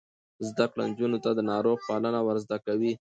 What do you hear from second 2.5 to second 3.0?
کوي.